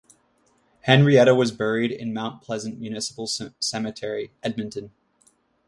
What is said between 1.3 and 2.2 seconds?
was buried in